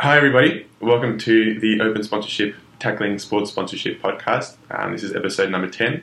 Hi, 0.00 0.16
everybody. 0.16 0.66
Welcome 0.80 1.18
to 1.18 1.60
the 1.60 1.80
Open 1.82 2.02
Sponsorship 2.02 2.54
Tackling 2.78 3.18
Sports 3.18 3.50
Sponsorship 3.50 4.00
podcast. 4.00 4.56
Um, 4.70 4.92
this 4.92 5.02
is 5.02 5.14
episode 5.14 5.50
number 5.50 5.68
10. 5.68 6.02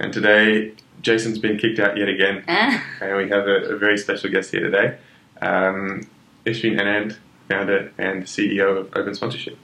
And 0.00 0.12
today, 0.12 0.72
Jason's 1.00 1.38
been 1.38 1.56
kicked 1.56 1.78
out 1.78 1.96
yet 1.96 2.08
again. 2.08 2.42
Ah, 2.48 2.84
And 3.00 3.16
we 3.16 3.28
have 3.28 3.46
a, 3.46 3.74
a 3.74 3.76
very 3.76 3.96
special 3.98 4.30
guest 4.30 4.50
here 4.50 4.60
today 4.60 4.98
um, 5.40 6.02
Ishveen 6.44 6.78
Anand, 6.80 7.18
founder 7.48 7.92
and 7.98 8.24
CEO 8.24 8.76
of 8.78 8.96
Open 8.96 9.14
Sponsorship. 9.14 9.56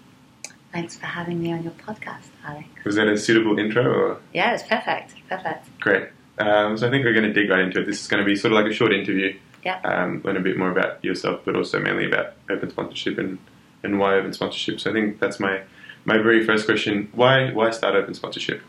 thanks 0.73 0.97
for 0.97 1.07
having 1.07 1.43
me 1.43 1.53
on 1.53 1.63
your 1.65 1.73
podcast, 1.73 2.29
Alex. 2.45 2.69
Was 2.85 2.95
that 2.97 3.09
a 3.09 3.19
suitable 3.19 3.59
intro 3.59 3.83
or 3.85 4.21
Yeah, 4.33 4.55
it's 4.55 4.63
perfect. 4.63 5.15
Perfect. 5.29 5.67
great? 5.81 6.09
Um, 6.39 6.77
so 6.79 6.87
I 6.87 6.91
think 6.91 7.05
we're 7.05 7.15
going 7.15 7.27
to 7.27 7.33
dig 7.33 7.51
right 7.51 7.61
into 7.65 7.81
it. 7.81 7.87
This 7.87 8.01
is 8.01 8.07
going 8.07 8.23
to 8.23 8.27
be 8.27 8.37
sort 8.37 8.53
of 8.53 8.59
like 8.63 8.71
a 8.71 8.75
short 8.75 8.93
interview. 8.93 9.37
Yeah. 9.65 9.81
Um, 9.81 10.21
learn 10.25 10.37
a 10.37 10.41
bit 10.41 10.57
more 10.57 10.71
about 10.71 11.03
yourself, 11.05 11.41
but 11.45 11.57
also 11.57 11.81
mainly 11.81 12.07
about 12.07 12.35
open 12.49 12.71
sponsorship 12.71 13.19
and, 13.19 13.39
and 13.83 13.99
why 13.99 14.15
open 14.15 14.33
sponsorship. 14.33 14.81
So 14.81 14.91
I 14.91 14.93
think 14.93 15.21
that's 15.21 15.39
my, 15.39 15.63
my 16.05 16.19
very 16.19 16.45
first 16.45 16.67
question. 16.67 17.09
Why 17.13 17.53
why 17.53 17.71
start 17.71 17.95
open 17.95 18.15
sponsorship? 18.15 18.63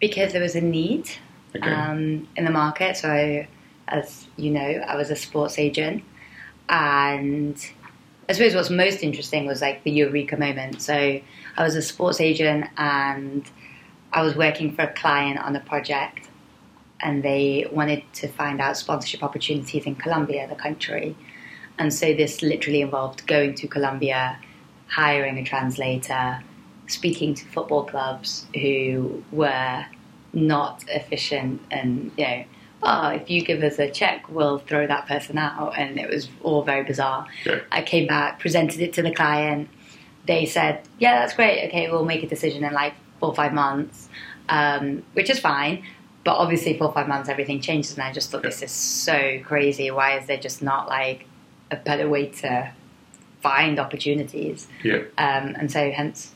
Because 0.00 0.32
there 0.32 0.42
was 0.42 0.54
a 0.54 0.60
need 0.60 1.10
Okay. 1.54 1.68
um, 1.68 2.28
in 2.36 2.44
the 2.44 2.50
market. 2.50 2.96
So, 2.96 3.44
as 3.88 4.26
you 4.36 4.50
know, 4.50 4.60
I 4.60 4.96
was 4.96 5.10
a 5.10 5.16
sports 5.16 5.58
agent. 5.58 6.04
And 6.68 7.56
I 8.28 8.32
suppose 8.32 8.54
what's 8.54 8.70
most 8.70 9.02
interesting 9.02 9.46
was 9.46 9.60
like 9.60 9.82
the 9.82 9.90
eureka 9.90 10.36
moment. 10.36 10.80
So, 10.80 10.94
I 10.94 11.62
was 11.62 11.74
a 11.74 11.82
sports 11.82 12.20
agent 12.20 12.66
and 12.76 13.44
I 14.12 14.22
was 14.22 14.36
working 14.36 14.74
for 14.74 14.82
a 14.82 14.92
client 14.92 15.38
on 15.40 15.56
a 15.56 15.60
project. 15.60 16.28
And 17.02 17.22
they 17.22 17.66
wanted 17.72 18.04
to 18.14 18.28
find 18.28 18.60
out 18.60 18.76
sponsorship 18.76 19.22
opportunities 19.22 19.86
in 19.86 19.96
Colombia, 19.96 20.46
the 20.48 20.54
country. 20.54 21.16
And 21.78 21.92
so 21.92 22.12
this 22.14 22.42
literally 22.42 22.82
involved 22.82 23.26
going 23.26 23.54
to 23.54 23.68
Colombia, 23.68 24.38
hiring 24.88 25.38
a 25.38 25.44
translator, 25.44 26.42
speaking 26.86 27.34
to 27.34 27.44
football 27.46 27.84
clubs 27.84 28.46
who 28.54 29.22
were 29.32 29.84
not 30.32 30.84
efficient 30.88 31.60
and, 31.70 32.10
you 32.16 32.26
know, 32.26 32.44
oh, 32.82 33.08
if 33.08 33.30
you 33.30 33.42
give 33.42 33.62
us 33.62 33.78
a 33.78 33.90
check, 33.90 34.28
we'll 34.28 34.58
throw 34.58 34.86
that 34.86 35.06
person 35.06 35.38
out. 35.38 35.78
And 35.78 35.98
it 35.98 36.08
was 36.08 36.28
all 36.42 36.62
very 36.62 36.84
bizarre. 36.84 37.26
Okay. 37.46 37.62
I 37.70 37.82
came 37.82 38.06
back, 38.06 38.40
presented 38.40 38.80
it 38.80 38.92
to 38.94 39.02
the 39.02 39.12
client. 39.12 39.68
They 40.26 40.46
said, 40.46 40.82
yeah, 40.98 41.18
that's 41.18 41.34
great. 41.34 41.68
Okay, 41.68 41.90
we'll 41.90 42.04
make 42.04 42.22
a 42.22 42.28
decision 42.28 42.64
in 42.64 42.72
like 42.72 42.94
four 43.18 43.30
or 43.30 43.34
five 43.34 43.52
months, 43.52 44.08
um, 44.48 45.02
which 45.12 45.30
is 45.30 45.38
fine. 45.38 45.84
But 46.24 46.36
obviously, 46.36 46.76
four 46.76 46.88
or 46.88 46.92
five 46.92 47.08
months, 47.08 47.30
everything 47.30 47.60
changes. 47.60 47.94
And 47.94 48.02
I 48.02 48.12
just 48.12 48.30
thought, 48.30 48.42
this 48.42 48.62
is 48.62 48.70
so 48.70 49.40
crazy. 49.42 49.90
Why 49.90 50.18
is 50.18 50.26
there 50.26 50.36
just 50.36 50.62
not 50.62 50.86
like 50.86 51.26
a 51.70 51.76
better 51.76 52.08
way 52.08 52.26
to 52.26 52.72
find 53.42 53.78
opportunities? 53.78 54.66
Yeah. 54.82 54.98
Um, 55.18 55.54
and 55.58 55.70
so, 55.70 55.90
hence, 55.90 56.34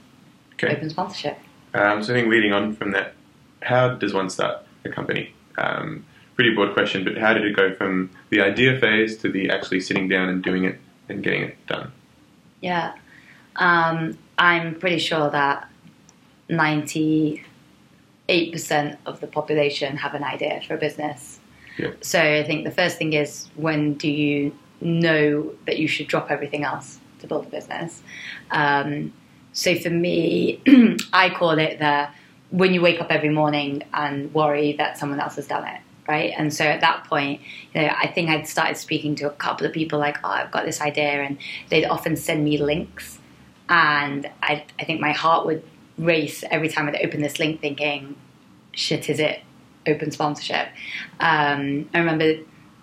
Okay. 0.54 0.68
open 0.74 0.88
sponsorship. 0.90 1.38
Um, 1.74 2.02
so 2.02 2.12
I 2.12 2.16
think 2.16 2.28
leading 2.28 2.52
on 2.52 2.74
from 2.76 2.92
that, 2.92 3.14
how 3.62 3.94
does 3.94 4.14
one 4.14 4.30
start 4.30 4.64
a 4.84 4.88
company? 4.88 5.32
Um, 5.58 6.04
pretty 6.36 6.54
broad 6.54 6.74
question, 6.74 7.04
but 7.04 7.16
how 7.18 7.34
did 7.34 7.44
it 7.44 7.56
go 7.56 7.74
from 7.74 8.10
the 8.30 8.40
idea 8.40 8.78
phase 8.78 9.16
to 9.18 9.30
the 9.30 9.50
actually 9.50 9.80
sitting 9.80 10.08
down 10.08 10.28
and 10.28 10.42
doing 10.42 10.64
it 10.64 10.78
and 11.08 11.22
getting 11.22 11.42
it 11.42 11.66
done? 11.66 11.90
Yeah. 12.60 12.94
Um, 13.56 14.16
I'm 14.38 14.74
pretty 14.76 14.98
sure 14.98 15.30
that 15.30 15.68
98% 16.50 17.42
of 19.06 19.20
the 19.20 19.26
population 19.26 19.96
have 19.96 20.14
an 20.14 20.24
idea 20.24 20.60
for 20.66 20.74
a 20.74 20.78
business. 20.78 21.40
Yeah. 21.78 21.90
So 22.00 22.20
I 22.20 22.44
think 22.44 22.64
the 22.64 22.70
first 22.70 22.98
thing 22.98 23.12
is 23.12 23.48
when 23.56 23.94
do 23.94 24.08
you 24.10 24.56
know 24.80 25.54
that 25.66 25.78
you 25.78 25.88
should 25.88 26.06
drop 26.06 26.30
everything 26.30 26.64
else 26.64 26.98
to 27.20 27.26
build 27.26 27.46
a 27.46 27.48
business? 27.48 28.02
Um, 28.50 29.12
so 29.52 29.74
for 29.76 29.90
me, 29.90 30.60
I 31.12 31.30
call 31.30 31.58
it 31.58 31.78
the 31.78 32.08
when 32.50 32.72
you 32.72 32.80
wake 32.80 33.00
up 33.00 33.10
every 33.10 33.30
morning 33.30 33.82
and 33.92 34.32
worry 34.32 34.74
that 34.74 34.96
someone 34.96 35.18
else 35.18 35.36
has 35.36 35.48
done 35.48 35.66
it, 35.66 35.80
right? 36.06 36.32
And 36.36 36.54
so 36.54 36.64
at 36.64 36.80
that 36.82 37.04
point, 37.04 37.40
you 37.74 37.80
know, 37.80 37.88
I 37.88 38.06
think 38.06 38.30
I'd 38.30 38.46
started 38.46 38.76
speaking 38.76 39.16
to 39.16 39.26
a 39.26 39.30
couple 39.30 39.66
of 39.66 39.72
people 39.72 39.98
like, 39.98 40.18
oh, 40.22 40.28
I've 40.28 40.52
got 40.52 40.64
this 40.64 40.80
idea, 40.80 41.22
and 41.22 41.38
they'd 41.68 41.86
often 41.86 42.16
send 42.16 42.44
me 42.44 42.58
links, 42.58 43.18
and 43.68 44.30
I, 44.42 44.64
I 44.78 44.84
think 44.84 45.00
my 45.00 45.12
heart 45.12 45.46
would 45.46 45.64
race 45.98 46.44
every 46.50 46.68
time 46.68 46.88
I'd 46.88 46.96
open 47.04 47.22
this 47.22 47.38
link, 47.38 47.60
thinking, 47.60 48.16
shit, 48.72 49.08
is 49.08 49.18
it 49.18 49.40
open 49.86 50.10
sponsorship? 50.10 50.68
Um, 51.20 51.88
I 51.94 51.98
remember 51.98 52.36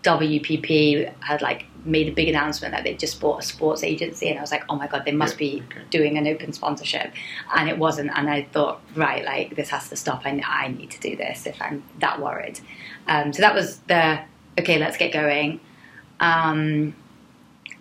WPP 0.03 1.13
had 1.21 1.41
like 1.41 1.65
made 1.85 2.07
a 2.07 2.11
big 2.11 2.27
announcement 2.27 2.73
that 2.73 2.83
they 2.83 2.93
just 2.93 3.19
bought 3.19 3.39
a 3.39 3.45
sports 3.45 3.83
agency, 3.83 4.29
and 4.29 4.37
I 4.37 4.41
was 4.41 4.51
like, 4.51 4.63
oh 4.69 4.75
my 4.75 4.87
god, 4.87 5.03
they 5.05 5.11
must 5.11 5.37
be 5.37 5.63
okay. 5.71 5.81
doing 5.89 6.17
an 6.17 6.27
open 6.27 6.53
sponsorship, 6.53 7.13
and 7.55 7.69
it 7.69 7.77
wasn't. 7.77 8.11
And 8.15 8.29
I 8.29 8.43
thought, 8.51 8.81
right, 8.95 9.23
like 9.25 9.55
this 9.55 9.69
has 9.69 9.89
to 9.89 9.95
stop. 9.95 10.25
I, 10.25 10.41
I 10.45 10.67
need 10.69 10.91
to 10.91 10.99
do 10.99 11.15
this 11.15 11.45
if 11.45 11.61
I'm 11.61 11.83
that 11.99 12.21
worried. 12.21 12.59
Um, 13.07 13.33
so 13.33 13.41
that 13.41 13.53
was 13.53 13.77
the 13.87 14.19
okay. 14.59 14.79
Let's 14.79 14.97
get 14.97 15.11
going. 15.11 15.59
Um, 16.19 16.95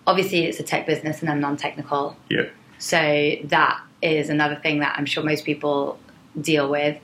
obviously, 0.06 0.44
it's 0.44 0.60
a 0.60 0.64
tech 0.64 0.86
business, 0.86 1.20
and 1.20 1.30
I'm 1.30 1.40
non-technical. 1.40 2.16
Yeah. 2.28 2.46
So 2.78 3.36
that 3.44 3.82
is 4.02 4.30
another 4.30 4.56
thing 4.56 4.80
that 4.80 4.94
I'm 4.98 5.06
sure 5.06 5.22
most 5.22 5.44
people 5.44 5.98
deal 6.40 6.70
with. 6.70 6.98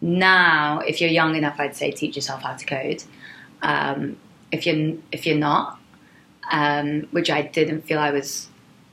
Now, 0.00 0.80
if 0.80 1.00
you're 1.00 1.10
young 1.10 1.36
enough, 1.36 1.56
I'd 1.58 1.76
say 1.76 1.90
teach 1.90 2.16
yourself 2.16 2.42
how 2.42 2.54
to 2.54 2.66
code. 2.66 3.04
Um, 3.62 4.16
if 4.52 4.66
you're 4.66 4.96
if 5.12 5.26
you're 5.26 5.38
not, 5.38 5.78
um, 6.50 7.02
which 7.10 7.30
I 7.30 7.42
didn't 7.42 7.82
feel 7.82 7.98
I 7.98 8.10
was 8.10 8.48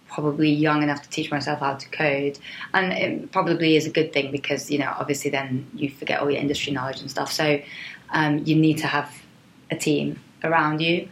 probably 0.07 0.49
young 0.49 0.83
enough 0.83 1.01
to 1.03 1.09
teach 1.09 1.29
myself 1.31 1.59
how 1.59 1.75
to 1.75 1.89
code, 1.89 2.39
and 2.73 2.93
it 2.93 3.31
probably 3.31 3.75
is 3.75 3.85
a 3.85 3.89
good 3.89 4.13
thing 4.13 4.31
because 4.31 4.69
you 4.71 4.79
know 4.79 4.93
obviously 4.97 5.31
then 5.31 5.67
you 5.73 5.89
forget 5.89 6.21
all 6.21 6.29
your 6.29 6.41
industry 6.41 6.73
knowledge 6.73 7.01
and 7.01 7.09
stuff. 7.09 7.31
So 7.31 7.61
um, 8.11 8.39
you 8.45 8.55
need 8.55 8.77
to 8.79 8.87
have 8.87 9.13
a 9.71 9.75
team 9.75 10.19
around 10.43 10.81
you. 10.81 11.09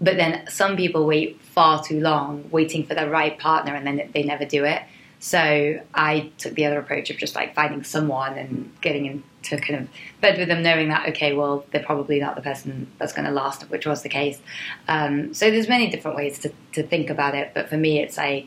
But 0.00 0.16
then 0.16 0.46
some 0.48 0.76
people 0.76 1.06
wait 1.06 1.40
far 1.40 1.82
too 1.82 2.00
long, 2.00 2.48
waiting 2.50 2.86
for 2.86 2.94
the 2.94 3.08
right 3.08 3.36
partner, 3.38 3.74
and 3.74 3.86
then 3.86 4.10
they 4.14 4.22
never 4.22 4.44
do 4.44 4.64
it. 4.64 4.82
So 5.20 5.80
I 5.94 6.30
took 6.38 6.54
the 6.54 6.66
other 6.66 6.78
approach 6.78 7.10
of 7.10 7.16
just 7.16 7.34
like 7.34 7.54
finding 7.54 7.82
someone 7.82 8.38
and 8.38 8.72
getting 8.80 9.06
into 9.38 9.62
kind 9.64 9.80
of 9.80 9.88
bed 10.20 10.38
with 10.38 10.48
them, 10.48 10.62
knowing 10.62 10.88
that 10.88 11.08
okay, 11.10 11.32
well, 11.32 11.64
they're 11.70 11.82
probably 11.82 12.20
not 12.20 12.36
the 12.36 12.42
person 12.42 12.90
that's 12.98 13.12
going 13.12 13.24
to 13.24 13.30
last, 13.30 13.62
which 13.70 13.86
was 13.86 14.02
the 14.02 14.08
case. 14.08 14.40
Um, 14.86 15.32
so 15.34 15.50
there's 15.50 15.68
many 15.68 15.90
different 15.90 16.16
ways 16.16 16.38
to, 16.40 16.52
to 16.72 16.82
think 16.82 17.10
about 17.10 17.34
it, 17.34 17.52
but 17.54 17.68
for 17.68 17.76
me, 17.76 18.00
it's 18.00 18.16
like 18.16 18.46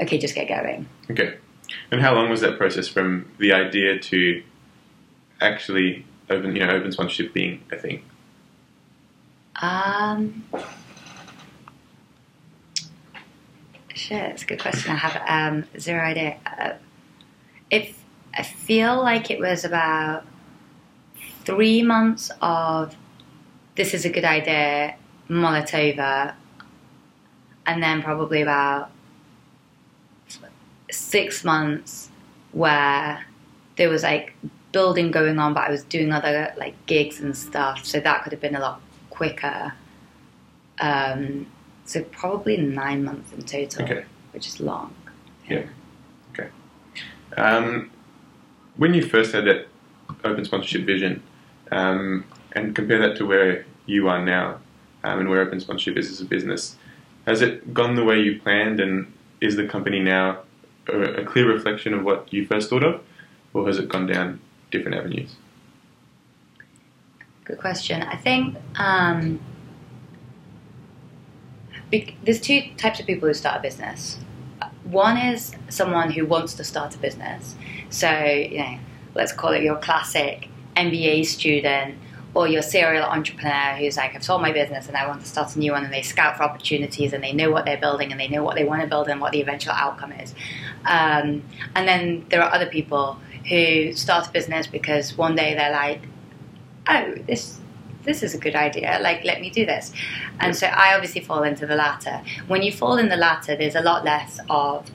okay, 0.00 0.18
just 0.18 0.34
get 0.34 0.48
going. 0.48 0.88
Okay. 1.10 1.36
And 1.90 2.00
how 2.00 2.14
long 2.14 2.30
was 2.30 2.40
that 2.40 2.58
process 2.58 2.88
from 2.88 3.30
the 3.38 3.52
idea 3.52 3.98
to 3.98 4.42
actually 5.40 6.06
open, 6.28 6.56
you 6.56 6.66
know, 6.66 6.72
open 6.72 6.90
sponsorship 6.90 7.32
being 7.32 7.62
a 7.70 7.76
thing? 7.76 8.02
Um, 9.62 10.44
shit, 13.94 14.22
it's 14.32 14.42
a 14.42 14.46
good 14.46 14.60
question. 14.60 14.92
I 14.92 14.96
have 14.96 15.52
um, 15.52 15.64
zero 15.78 16.02
idea. 16.02 16.38
Uh, 16.46 16.72
if 17.70 17.96
I 18.36 18.42
feel 18.42 19.02
like 19.02 19.30
it 19.30 19.40
was 19.40 19.64
about 19.64 20.24
three 21.44 21.82
months 21.82 22.30
of 22.40 22.96
this 23.76 23.94
is 23.94 24.04
a 24.04 24.10
good 24.10 24.24
idea, 24.24 24.94
mull 25.28 25.54
it 25.54 25.74
over, 25.74 26.34
and 27.66 27.82
then 27.82 28.02
probably 28.02 28.42
about 28.42 28.90
six 30.90 31.44
months 31.44 32.10
where 32.52 33.24
there 33.76 33.88
was 33.88 34.02
like 34.02 34.34
building 34.72 35.10
going 35.10 35.38
on, 35.38 35.54
but 35.54 35.64
I 35.64 35.70
was 35.70 35.84
doing 35.84 36.12
other 36.12 36.52
like 36.56 36.74
gigs 36.86 37.20
and 37.20 37.36
stuff, 37.36 37.84
so 37.84 38.00
that 38.00 38.22
could 38.22 38.32
have 38.32 38.40
been 38.40 38.56
a 38.56 38.60
lot 38.60 38.80
quicker. 39.10 39.72
Um, 40.80 41.46
so 41.84 42.02
probably 42.04 42.56
nine 42.56 43.04
months 43.04 43.32
in 43.32 43.42
total, 43.42 43.84
Okay. 43.84 44.04
which 44.32 44.46
is 44.46 44.60
long. 44.60 44.94
Yeah. 45.48 45.64
Okay. 46.32 46.48
Um, 47.36 47.90
when 48.76 48.94
you 48.94 49.02
first 49.02 49.32
had 49.32 49.44
that 49.46 49.68
open 50.24 50.44
sponsorship 50.44 50.84
vision, 50.84 51.22
um, 51.72 52.24
and 52.52 52.74
compare 52.74 52.98
that 52.98 53.16
to 53.16 53.26
where 53.26 53.64
you 53.86 54.08
are 54.08 54.24
now, 54.24 54.58
um, 55.04 55.20
and 55.20 55.30
where 55.30 55.40
open 55.40 55.60
sponsorship 55.60 55.96
is 55.96 56.10
as 56.10 56.20
a 56.20 56.24
business, 56.24 56.76
has 57.26 57.42
it 57.42 57.72
gone 57.72 57.94
the 57.94 58.04
way 58.04 58.20
you 58.20 58.40
planned, 58.40 58.80
and 58.80 59.12
is 59.40 59.56
the 59.56 59.66
company 59.66 60.00
now 60.00 60.40
a, 60.88 61.22
a 61.22 61.24
clear 61.24 61.50
reflection 61.50 61.94
of 61.94 62.04
what 62.04 62.32
you 62.32 62.46
first 62.46 62.70
thought 62.70 62.82
of, 62.82 63.00
or 63.54 63.66
has 63.66 63.78
it 63.78 63.88
gone 63.88 64.06
down 64.06 64.40
different 64.70 64.96
avenues? 64.96 65.36
Good 67.44 67.58
question. 67.58 68.02
I 68.02 68.16
think 68.16 68.56
um, 68.76 69.40
bec- 71.90 72.14
there's 72.22 72.40
two 72.40 72.62
types 72.76 73.00
of 73.00 73.06
people 73.06 73.28
who 73.28 73.34
start 73.34 73.58
a 73.58 73.62
business. 73.62 74.18
One 74.90 75.16
is 75.16 75.52
someone 75.68 76.10
who 76.10 76.26
wants 76.26 76.54
to 76.54 76.64
start 76.64 76.94
a 76.94 76.98
business. 76.98 77.54
So, 77.90 78.10
you 78.10 78.58
know, 78.58 78.78
let's 79.14 79.32
call 79.32 79.52
it 79.52 79.62
your 79.62 79.76
classic 79.76 80.48
MBA 80.76 81.26
student 81.26 81.96
or 82.34 82.46
your 82.46 82.62
serial 82.62 83.04
entrepreneur 83.04 83.76
who's 83.76 83.96
like, 83.96 84.14
I've 84.14 84.24
sold 84.24 84.42
my 84.42 84.52
business 84.52 84.88
and 84.88 84.96
I 84.96 85.06
want 85.06 85.20
to 85.20 85.26
start 85.26 85.54
a 85.56 85.58
new 85.58 85.72
one, 85.72 85.84
and 85.84 85.92
they 85.92 86.02
scout 86.02 86.36
for 86.36 86.44
opportunities 86.44 87.12
and 87.12 87.22
they 87.22 87.32
know 87.32 87.50
what 87.50 87.64
they're 87.64 87.80
building 87.80 88.12
and 88.12 88.20
they 88.20 88.28
know 88.28 88.42
what 88.42 88.54
they 88.56 88.64
want 88.64 88.82
to 88.82 88.88
build 88.88 89.08
and 89.08 89.20
what 89.20 89.32
the 89.32 89.40
eventual 89.40 89.72
outcome 89.72 90.12
is. 90.12 90.34
Um, 90.84 91.42
and 91.74 91.88
then 91.88 92.26
there 92.28 92.42
are 92.42 92.52
other 92.52 92.66
people 92.66 93.18
who 93.48 93.92
start 93.94 94.28
a 94.28 94.30
business 94.30 94.66
because 94.66 95.16
one 95.16 95.34
day 95.34 95.54
they're 95.54 95.72
like, 95.72 96.02
oh, 96.88 97.14
this 97.26 97.58
this 98.04 98.22
is 98.22 98.34
a 98.34 98.38
good 98.38 98.54
idea. 98.54 98.98
Like, 99.02 99.24
let 99.24 99.40
me 99.40 99.50
do 99.50 99.66
this. 99.66 99.92
And 100.40 100.56
so 100.56 100.66
I 100.66 100.94
obviously 100.94 101.20
fall 101.20 101.42
into 101.42 101.66
the 101.66 101.74
latter. 101.76 102.22
When 102.46 102.62
you 102.62 102.72
fall 102.72 102.96
in 102.96 103.08
the 103.08 103.16
latter, 103.16 103.56
there's 103.56 103.74
a 103.76 103.82
lot 103.82 104.04
less 104.04 104.40
of, 104.48 104.90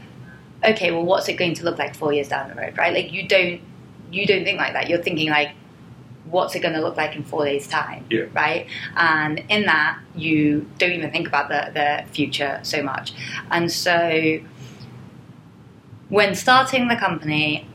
okay, 0.63 0.91
well, 0.91 1.03
what's 1.05 1.27
it 1.29 1.33
going 1.33 1.53
to 1.55 1.63
look 1.63 1.77
like 1.77 1.95
four 1.95 2.13
years 2.13 2.27
down 2.29 2.49
the 2.49 2.55
road, 2.55 2.77
right? 2.77 2.93
Like, 2.93 3.11
you 3.11 3.27
don't 3.27 3.61
you 4.11 4.25
don't 4.25 4.43
think 4.43 4.57
like 4.59 4.73
that. 4.73 4.87
You're 4.89 5.01
thinking 5.01 5.29
like, 5.29 5.51
what's 6.25 6.55
it 6.55 6.59
going 6.61 6.73
to 6.73 6.81
look 6.81 6.95
like 6.95 7.15
in 7.15 7.23
four 7.23 7.43
days' 7.45 7.67
time, 7.67 8.05
Yeah. 8.09 8.25
right? 8.33 8.67
And 8.95 9.43
in 9.49 9.65
that, 9.65 9.99
you 10.15 10.69
don't 10.77 10.91
even 10.91 11.11
think 11.11 11.27
about 11.27 11.49
the, 11.49 11.71
the 11.73 12.11
future 12.13 12.59
so 12.63 12.81
much. 12.81 13.13
And 13.51 13.71
so, 13.71 14.39
when 16.09 16.35
starting 16.35 16.87
the 16.87 16.95
company, 16.95 17.67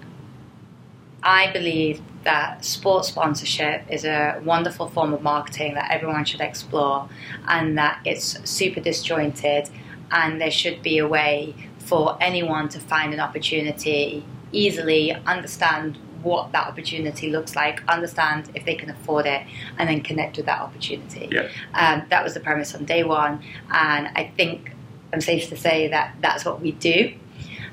I 1.23 1.51
believe 1.53 2.01
that 2.25 2.65
sports 2.65 3.09
sponsorship 3.09 3.83
is 3.91 4.05
a 4.05 4.41
wonderful 4.45 4.89
form 4.89 5.15
of 5.15 5.23
marketing 5.23 5.75
that 5.75 5.91
everyone 5.91 6.25
should 6.25 6.41
explore, 6.41 7.09
and 7.49 7.79
that 7.79 8.01
it's 8.05 8.39
super 8.49 8.81
disjointed, 8.81 9.71
and 10.11 10.41
there 10.41 10.51
should 10.51 10.83
be 10.83 10.99
a 10.99 11.09
way 11.09 11.55
for 11.79 12.17
anyone 12.21 12.69
to 12.69 12.81
find 12.81 13.15
an 13.15 13.21
opportunity 13.21 14.25
easily, 14.53 15.13
understand 15.27 15.97
what 16.23 16.53
that 16.53 16.67
opportunity 16.67 17.31
looks 17.31 17.57
like, 17.57 17.83
understand 17.89 18.51
if 18.55 18.65
they 18.67 18.75
can 18.75 18.91
afford 18.91 19.25
it, 19.25 19.43
and 19.79 19.89
then 19.89 20.03
connect 20.03 20.37
with 20.37 20.47
that 20.47 20.61
opportunity. 20.61 21.29
Yeah. 21.33 21.49
Um, 21.75 22.05
that 22.11 22.23
was 22.23 22.35
the 22.35 22.41
premise 22.41 22.75
on 22.75 22.85
day 22.85 23.03
one, 23.03 23.43
and 23.71 24.09
I 24.15 24.33
think 24.37 24.73
I'm 25.13 25.21
safe 25.21 25.49
to 25.49 25.57
say 25.57 25.89
that 25.89 26.17
that's 26.21 26.45
what 26.45 26.61
we 26.61 26.73
do. 26.73 27.15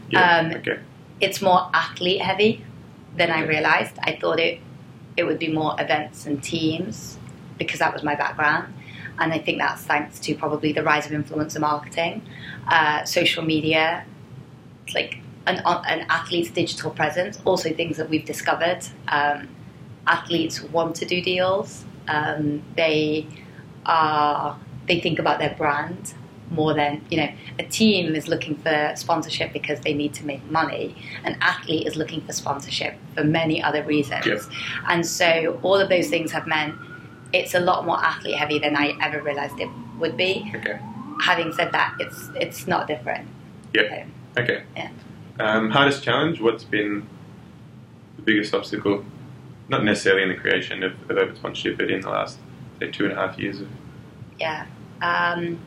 Yeah. 0.09 0.37
Um, 0.37 0.53
okay. 0.53 0.79
It's 1.19 1.41
more 1.41 1.69
athlete 1.73 2.21
heavy 2.21 2.63
than 3.17 3.31
I 3.31 3.43
realized. 3.45 3.97
I 3.99 4.17
thought 4.19 4.39
it 4.39 4.59
it 5.17 5.23
would 5.23 5.39
be 5.39 5.51
more 5.51 5.75
events 5.79 6.25
and 6.27 6.41
teams 6.43 7.17
because 7.57 7.79
that 7.79 7.91
was 7.93 8.03
my 8.03 8.15
background. 8.15 8.71
And 9.19 9.33
I 9.33 9.39
think 9.39 9.57
that's 9.57 9.81
thanks 9.81 10.19
to 10.19 10.35
probably 10.35 10.71
the 10.73 10.83
rise 10.83 11.07
of 11.07 11.11
influencer 11.11 11.59
marketing, 11.59 12.21
uh, 12.67 13.03
social 13.03 13.43
media, 13.43 14.05
like 14.93 15.17
an, 15.47 15.61
an 15.65 16.05
athlete's 16.09 16.51
digital 16.51 16.91
presence, 16.91 17.39
also 17.43 17.73
things 17.73 17.97
that 17.97 18.09
we've 18.11 18.25
discovered. 18.25 18.81
Um, 19.07 19.49
athletes 20.05 20.61
want 20.61 20.95
to 20.97 21.05
do 21.05 21.19
deals. 21.19 21.83
Um, 22.07 22.61
they 22.75 23.27
are 23.85 24.59
they 24.87 24.99
think 24.99 25.17
about 25.19 25.39
their 25.39 25.55
brand 25.55 26.13
more 26.49 26.73
than 26.73 27.05
you 27.09 27.17
know. 27.17 27.29
A 27.59 27.63
team 27.63 28.15
is 28.15 28.27
looking 28.27 28.55
for 28.55 28.93
sponsorship 28.95 29.53
because 29.53 29.79
they 29.81 29.93
need 29.93 30.13
to 30.15 30.25
make 30.25 30.43
money. 30.51 30.95
An 31.23 31.37
athlete 31.41 31.87
is 31.87 31.95
looking 31.95 32.21
for 32.21 32.33
sponsorship 32.33 32.95
for 33.15 33.23
many 33.23 33.61
other 33.61 33.83
reasons. 33.83 34.25
Yep. 34.25 34.41
And 34.87 35.05
so 35.05 35.59
all 35.63 35.75
of 35.75 35.89
those 35.89 36.09
things 36.09 36.31
have 36.31 36.47
meant 36.47 36.75
it's 37.33 37.53
a 37.53 37.59
lot 37.59 37.85
more 37.85 38.03
athlete 38.03 38.35
heavy 38.35 38.59
than 38.59 38.75
I 38.75 38.97
ever 39.01 39.21
realized 39.21 39.59
it 39.59 39.69
would 39.99 40.15
be. 40.17 40.51
Okay. 40.55 40.79
Having 41.21 41.53
said 41.53 41.71
that, 41.71 41.95
it's 41.99 42.29
it's 42.35 42.67
not 42.67 42.87
different. 42.87 43.27
Yeah. 43.73 44.05
Okay. 44.37 44.63
Yeah. 44.75 44.91
Um, 45.39 45.69
hardest 45.69 46.03
challenge? 46.03 46.41
What's 46.41 46.63
been 46.63 47.07
the 48.15 48.21
biggest 48.21 48.53
obstacle? 48.53 49.03
Not 49.69 49.83
necessarily 49.83 50.23
in 50.23 50.29
the 50.29 50.35
creation 50.35 50.83
of, 50.83 50.93
of 51.09 51.17
open 51.17 51.35
sponsorship, 51.35 51.77
but 51.77 51.91
in 51.91 52.01
the 52.01 52.09
last 52.09 52.37
say 52.79 52.91
two 52.91 53.05
and 53.05 53.13
a 53.13 53.15
half 53.15 53.37
years 53.37 53.61
of 53.61 53.67
Yeah. 54.39 54.65
Um, 55.01 55.59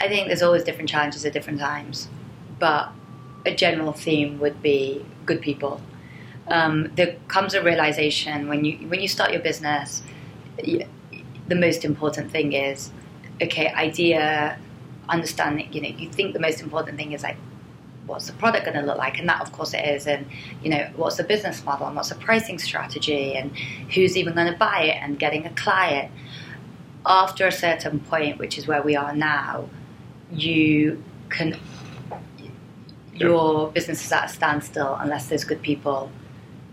I 0.00 0.08
think 0.08 0.28
there's 0.28 0.42
always 0.42 0.64
different 0.64 0.88
challenges 0.88 1.26
at 1.26 1.32
different 1.32 1.60
times, 1.60 2.08
but 2.58 2.90
a 3.44 3.54
general 3.54 3.92
theme 3.92 4.38
would 4.40 4.62
be 4.62 5.04
good 5.26 5.42
people. 5.42 5.80
Um, 6.48 6.90
there 6.96 7.16
comes 7.28 7.54
a 7.54 7.62
realization 7.62 8.48
when 8.48 8.64
you 8.64 8.78
when 8.88 9.00
you 9.00 9.08
start 9.08 9.30
your 9.30 9.40
business. 9.40 10.02
The 10.62 11.54
most 11.54 11.84
important 11.84 12.30
thing 12.30 12.52
is, 12.52 12.90
okay, 13.42 13.68
idea, 13.68 14.58
understanding. 15.08 15.72
You 15.72 15.82
know, 15.82 15.88
you 15.88 16.08
think 16.10 16.32
the 16.32 16.40
most 16.40 16.60
important 16.62 16.96
thing 16.96 17.12
is 17.12 17.22
like, 17.22 17.36
what's 18.06 18.26
the 18.26 18.32
product 18.32 18.64
going 18.64 18.76
to 18.76 18.82
look 18.82 18.98
like, 18.98 19.18
and 19.18 19.28
that 19.28 19.42
of 19.42 19.52
course 19.52 19.74
it 19.74 19.84
is, 19.84 20.06
and 20.06 20.26
you 20.62 20.70
know, 20.70 20.88
what's 20.96 21.16
the 21.16 21.24
business 21.24 21.62
model, 21.64 21.86
and 21.86 21.94
what's 21.94 22.08
the 22.08 22.14
pricing 22.14 22.58
strategy, 22.58 23.34
and 23.34 23.56
who's 23.94 24.16
even 24.16 24.34
going 24.34 24.50
to 24.50 24.58
buy 24.58 24.82
it, 24.84 24.96
and 25.02 25.18
getting 25.18 25.44
a 25.44 25.50
client. 25.50 26.10
After 27.06 27.46
a 27.46 27.52
certain 27.52 28.00
point, 28.00 28.38
which 28.38 28.58
is 28.58 28.66
where 28.66 28.82
we 28.82 28.94
are 28.94 29.14
now, 29.14 29.70
you 30.32 31.02
can 31.28 31.58
your 33.14 33.70
business 33.72 34.04
is 34.04 34.12
at 34.12 34.24
a 34.26 34.28
standstill 34.28 34.94
unless 35.00 35.28
there's 35.28 35.44
good 35.44 35.60
people 35.62 36.10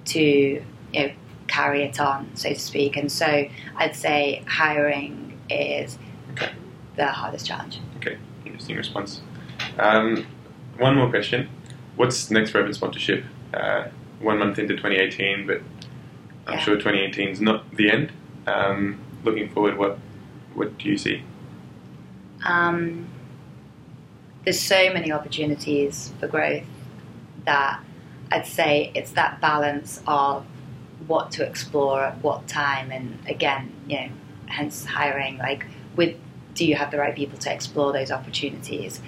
to 0.05 0.21
you 0.21 0.63
know 0.93 1.11
carry 1.47 1.83
it 1.83 1.99
on, 1.99 2.29
so 2.35 2.49
to 2.49 2.59
speak. 2.59 2.95
And 2.97 3.11
so 3.11 3.47
I'd 3.75 3.95
say 3.95 4.43
hiring 4.47 5.37
is 5.49 5.97
Okay. 6.33 6.51
the 6.95 7.07
hardest 7.07 7.45
challenge. 7.47 7.79
Okay, 7.97 8.17
interesting 8.45 8.75
response. 8.77 9.21
Um, 9.79 10.25
one 10.77 10.95
more 10.95 11.09
question. 11.09 11.49
What's 11.95 12.29
next 12.31 12.51
for 12.51 12.59
open 12.59 12.73
sponsorship? 12.73 13.23
Uh, 13.53 13.85
one 14.19 14.39
month 14.39 14.59
into 14.59 14.75
2018, 14.75 15.47
but 15.47 15.61
I'm 16.47 16.53
Yeah. 16.55 16.59
sure 16.59 16.75
2018 16.75 17.29
is 17.29 17.41
not 17.41 17.69
the 17.75 17.89
end. 17.91 18.11
Um, 18.45 18.99
looking 19.23 19.49
forward, 19.49 19.77
what 19.77 19.97
what 20.53 20.77
do 20.77 20.89
you 20.89 20.97
see? 20.97 21.23
Um, 22.45 23.07
there's 24.47 24.61
so 24.61 24.93
many 24.93 25.11
opportunities 25.11 26.13
for 26.21 26.27
growth 26.29 26.63
that 27.43 27.83
I'd 28.31 28.47
say 28.47 28.93
it's 28.95 29.11
that 29.11 29.41
balance 29.41 30.01
of 30.07 30.45
what 31.05 31.31
to 31.31 31.45
explore 31.45 32.01
at 32.01 32.23
what 32.23 32.47
time, 32.47 32.89
and 32.89 33.19
again, 33.27 33.73
you 33.89 33.97
know, 33.97 34.09
hence 34.45 34.85
hiring. 34.85 35.37
Like, 35.37 35.65
with 35.97 36.15
do 36.53 36.65
you 36.65 36.75
have 36.75 36.91
the 36.91 36.97
right 36.97 37.13
people 37.13 37.37
to 37.39 37.53
explore 37.53 37.91
those 37.91 38.09
opportunities? 38.09 39.01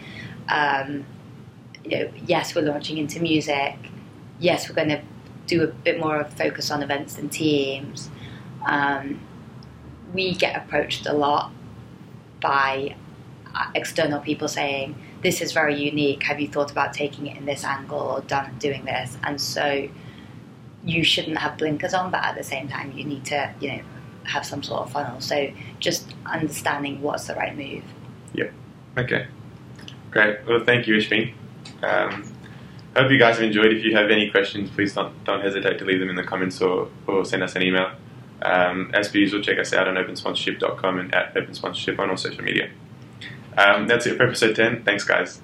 Um, 0.49 1.05
you 1.85 1.91
know, 1.91 2.11
yes, 2.25 2.53
we're 2.53 2.63
launching 2.63 2.97
into 2.97 3.21
music. 3.21 3.77
Yes, 4.39 4.67
we're 4.67 4.75
going 4.75 4.89
to 4.89 5.01
do 5.47 5.63
a 5.63 5.67
bit 5.67 6.01
more 6.01 6.19
of 6.19 6.33
focus 6.33 6.69
on 6.69 6.83
events 6.83 7.17
and 7.17 7.31
teams. 7.31 8.09
Um, 8.65 9.21
we 10.13 10.35
get 10.35 10.57
approached 10.57 11.07
a 11.07 11.13
lot 11.13 11.53
by 12.41 12.97
external 13.75 14.19
people 14.19 14.47
saying 14.47 14.95
this 15.21 15.41
is 15.41 15.51
very 15.51 15.75
unique 15.81 16.23
have 16.23 16.39
you 16.39 16.47
thought 16.47 16.71
about 16.71 16.93
taking 16.93 17.27
it 17.27 17.37
in 17.37 17.45
this 17.45 17.63
angle 17.63 17.99
or 17.99 18.21
done 18.21 18.55
doing 18.59 18.85
this 18.85 19.17
and 19.23 19.39
so 19.39 19.87
you 20.85 21.03
shouldn't 21.03 21.37
have 21.37 21.57
blinkers 21.57 21.93
on 21.93 22.09
but 22.09 22.23
at 22.23 22.35
the 22.35 22.43
same 22.43 22.67
time 22.67 22.91
you 22.93 23.03
need 23.03 23.25
to 23.25 23.53
you 23.59 23.69
know 23.69 23.81
have 24.23 24.45
some 24.45 24.63
sort 24.63 24.81
of 24.81 24.91
funnel 24.91 25.19
so 25.19 25.51
just 25.79 26.13
understanding 26.25 27.01
what's 27.01 27.27
the 27.27 27.35
right 27.35 27.57
move 27.57 27.83
Yep. 28.33 28.53
Okay, 28.97 29.27
great. 30.11 30.45
Well, 30.45 30.63
thank 30.63 30.87
you, 30.87 30.95
Ishveen. 30.95 31.33
Um, 31.83 32.23
hope 32.95 33.11
you 33.11 33.17
guys 33.17 33.35
have 33.35 33.43
enjoyed. 33.43 33.73
If 33.73 33.83
you 33.83 33.95
have 33.95 34.09
any 34.09 34.29
questions, 34.29 34.69
please 34.69 34.93
don't, 34.93 35.23
don't 35.23 35.41
hesitate 35.41 35.79
to 35.79 35.85
leave 35.85 35.99
them 35.99 36.09
in 36.09 36.15
the 36.15 36.23
comments 36.23 36.61
or, 36.61 36.89
or 37.07 37.25
send 37.25 37.43
us 37.43 37.55
an 37.55 37.61
email. 37.61 37.91
Um, 38.41 38.91
as 38.93 39.09
per 39.09 39.17
usual, 39.17 39.41
check 39.41 39.59
us 39.59 39.73
out 39.73 39.87
on 39.87 39.95
opensponsorship.com 39.95 40.99
and 40.99 41.13
at 41.15 41.33
opensponsorship 41.33 41.99
on 41.99 42.09
all 42.09 42.17
social 42.17 42.43
media. 42.43 42.69
Um, 43.59 43.87
that's 43.87 44.05
it 44.05 44.15
for 44.15 44.23
episode 44.23 44.55
10. 44.55 44.83
Thanks, 44.83 45.03
guys. 45.03 45.41